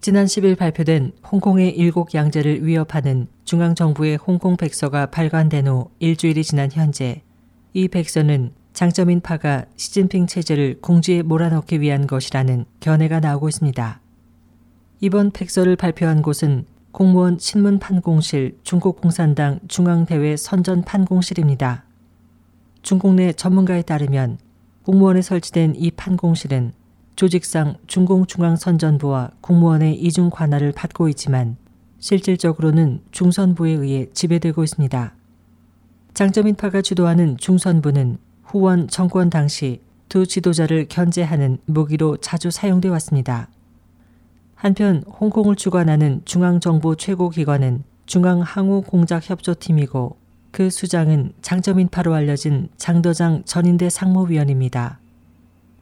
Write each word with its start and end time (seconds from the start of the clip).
지난 0.00 0.26
10일 0.26 0.56
발표된 0.56 1.10
홍콩의 1.30 1.76
일국 1.76 2.14
양제를 2.14 2.64
위협하는 2.64 3.26
중앙정부의 3.44 4.16
홍콩 4.16 4.56
백서가 4.56 5.06
발간된 5.06 5.66
후 5.66 5.90
일주일이 5.98 6.44
지난 6.44 6.70
현재 6.70 7.22
이 7.72 7.88
백서는 7.88 8.52
장쩌민파가 8.72 9.64
시진핑 9.74 10.28
체제를 10.28 10.78
궁지에 10.80 11.22
몰아넣기 11.22 11.80
위한 11.80 12.06
것이라는 12.06 12.64
견해가 12.78 13.18
나오고 13.18 13.48
있습니다. 13.48 14.00
이번 15.00 15.32
백서를 15.32 15.74
발표한 15.74 16.22
곳은 16.22 16.66
국무원 16.92 17.38
신문 17.40 17.80
판공실 17.80 18.56
중국 18.62 19.00
공산당 19.00 19.58
중앙대외 19.66 20.36
선전 20.36 20.82
판공실입니다. 20.82 21.84
중국 22.82 23.14
내 23.14 23.32
전문가에 23.32 23.82
따르면 23.82 24.38
국무원에 24.84 25.22
설치된 25.22 25.74
이 25.76 25.90
판공실은 25.90 26.72
조직상 27.18 27.74
중공중앙선전부와 27.88 29.32
공무원의 29.40 29.96
이중 29.96 30.30
관할을 30.30 30.70
받고 30.70 31.08
있지만 31.08 31.56
실질적으로는 31.98 33.00
중선부에 33.10 33.72
의해 33.72 34.06
지배되고 34.12 34.62
있습니다. 34.62 35.14
장점인파가 36.14 36.80
주도하는 36.80 37.36
중선부는 37.36 38.18
후원 38.44 38.86
정권 38.86 39.30
당시 39.30 39.80
두 40.08 40.28
지도자를 40.28 40.86
견제하는 40.88 41.58
무기로 41.64 42.18
자주 42.18 42.52
사용돼 42.52 42.88
왔습니다. 42.90 43.48
한편 44.54 45.02
홍콩을 45.02 45.56
주관하는 45.56 46.22
중앙정부 46.24 46.94
최고기관은 46.94 47.82
중앙항우공작협조팀이고 48.06 50.16
그 50.52 50.70
수장은 50.70 51.32
장점인파로 51.42 52.14
알려진 52.14 52.68
장도장 52.76 53.42
전인대 53.44 53.90
상무위원입니다. 53.90 55.00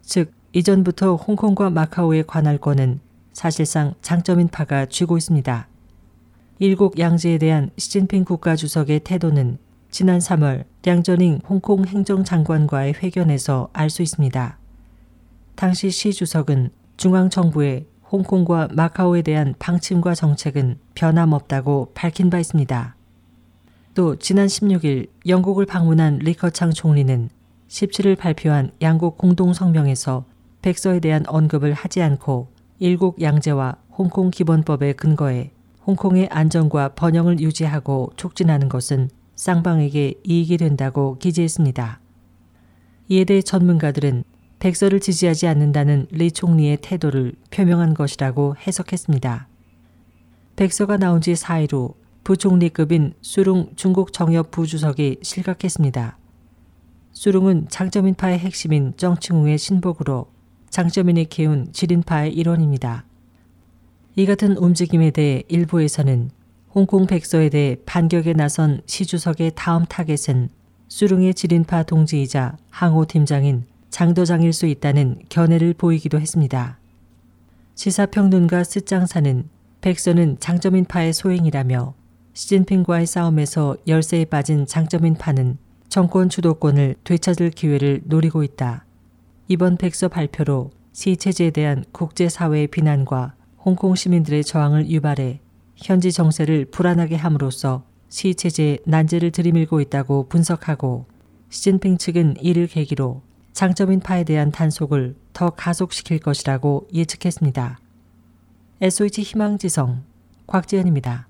즉 0.00 0.30
이전부터 0.56 1.16
홍콩과 1.16 1.70
마카오의 1.70 2.28
관할권은 2.28 3.00
사실상 3.32 3.94
장점인파가 4.02 4.86
쥐고 4.86 5.18
있습니다. 5.18 5.66
일국 6.60 6.96
양제에 6.96 7.38
대한 7.38 7.70
시진핑 7.76 8.24
국가 8.24 8.54
주석의 8.54 9.00
태도는 9.00 9.58
지난 9.90 10.20
3월 10.20 10.64
량저닝 10.84 11.40
홍콩 11.48 11.84
행정장관과의 11.84 12.94
회견에서 13.02 13.68
알 13.72 13.90
수 13.90 14.02
있습니다. 14.02 14.58
당시 15.56 15.90
시 15.90 16.12
주석은 16.12 16.70
중앙정부의 16.98 17.86
홍콩과 18.12 18.68
마카오에 18.74 19.22
대한 19.22 19.56
방침과 19.58 20.14
정책은 20.14 20.78
변함없다고 20.94 21.90
밝힌 21.94 22.30
바 22.30 22.38
있습니다. 22.38 22.94
또 23.94 24.16
지난 24.16 24.46
16일 24.46 25.08
영국을 25.26 25.66
방문한 25.66 26.18
리커창 26.18 26.70
총리는 26.70 27.28
17일 27.66 28.16
발표한 28.16 28.70
양국 28.82 29.18
공동성명에서 29.18 30.26
백서에 30.64 30.98
대한 30.98 31.24
언급을 31.26 31.74
하지 31.74 32.00
않고 32.00 32.48
일국 32.78 33.20
양제와 33.20 33.76
홍콩 33.90 34.30
기본법에 34.30 34.94
근거해 34.94 35.52
홍콩의 35.86 36.28
안정과 36.30 36.94
번영을 36.94 37.38
유지하고 37.40 38.12
촉진하는 38.16 38.70
것은 38.70 39.10
쌍방에게 39.34 40.14
이익이 40.24 40.56
된다고 40.56 41.18
기재했습니다. 41.18 42.00
이에 43.10 43.24
대해 43.24 43.42
전문가들은 43.42 44.24
백서를 44.58 45.00
지지하지 45.00 45.48
않는다는 45.48 46.06
리 46.10 46.32
총리의 46.32 46.78
태도를 46.78 47.34
표명한 47.50 47.92
것이라고 47.92 48.56
해석했습니다. 48.56 49.48
백서가 50.56 50.96
나온 50.96 51.20
지 51.20 51.34
4일 51.34 51.74
후 51.74 51.94
부총리급인 52.24 53.12
쑤룽 53.20 53.76
중국 53.76 54.14
정협 54.14 54.50
부주석이 54.50 55.18
실각했습니다. 55.20 56.16
쑤룽은 57.12 57.66
장쩌민파의 57.68 58.38
핵심인 58.38 58.94
쩡칭훙의 58.96 59.58
심복으로 59.58 60.32
장쩌민이 60.74 61.26
키운 61.26 61.68
지린파의 61.72 62.34
일원입니다. 62.34 63.04
이 64.16 64.26
같은 64.26 64.56
움직임에 64.56 65.12
대해 65.12 65.44
일부에서는 65.46 66.30
홍콩 66.74 67.06
백서에 67.06 67.48
대해 67.48 67.76
반격에 67.86 68.32
나선 68.32 68.80
시주석의 68.84 69.52
다음 69.54 69.84
타겟은 69.84 70.48
쑤룽의 70.88 71.34
지린파 71.34 71.84
동지이자 71.84 72.56
강오 72.70 73.06
팀장인 73.06 73.66
장더장일 73.90 74.52
수 74.52 74.66
있다는 74.66 75.20
견해를 75.28 75.74
보이기도 75.74 76.18
했습니다. 76.18 76.80
시사평론가 77.76 78.64
스장사는 78.64 79.48
백서는 79.80 80.38
장쩌민파의 80.40 81.12
소행이라며 81.12 81.94
시진핑과의 82.32 83.06
싸움에서 83.06 83.76
열세에 83.86 84.24
빠진 84.24 84.66
장점인파는 84.66 85.56
정권 85.88 86.28
주도권을 86.28 86.96
되찾을 87.04 87.50
기회를 87.50 88.00
노리고 88.06 88.42
있다. 88.42 88.83
이번 89.46 89.76
백서 89.76 90.08
발표로 90.08 90.70
시 90.92 91.16
체제에 91.16 91.50
대한 91.50 91.84
국제사회의 91.92 92.66
비난과 92.66 93.34
홍콩 93.58 93.94
시민들의 93.94 94.42
저항을 94.42 94.88
유발해 94.88 95.40
현지 95.76 96.12
정세를 96.12 96.66
불안하게 96.66 97.16
함으로써 97.16 97.84
시 98.08 98.34
체제에 98.34 98.78
난제를 98.86 99.32
들이밀고 99.32 99.80
있다고 99.82 100.28
분석하고 100.28 101.06
시진핑 101.50 101.98
측은 101.98 102.36
이를 102.40 102.66
계기로 102.66 103.22
장점인 103.52 104.00
파에 104.00 104.24
대한 104.24 104.50
단속을 104.50 105.14
더 105.32 105.50
가속시킬 105.50 106.20
것이라고 106.20 106.88
예측했습니다. 106.94 107.78
SOH 108.80 109.22
희망지성 109.22 110.04
곽지연입니다. 110.46 111.28